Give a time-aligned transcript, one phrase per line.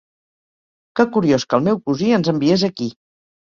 [0.99, 2.89] Que curiós que el meu cosí ens enviés aquí!